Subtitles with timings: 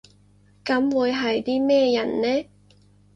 [0.65, 2.49] 噉會係啲咩人呢？